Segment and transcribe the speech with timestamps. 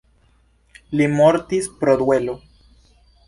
[1.01, 2.37] Li mortis pro duelo.